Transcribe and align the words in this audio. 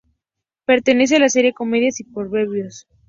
Pertenece 0.65 1.17
a 1.17 1.19
la 1.19 1.29
serie 1.29 1.53
"Comedias 1.53 1.99
y 1.99 2.05
proverbios". 2.05 2.87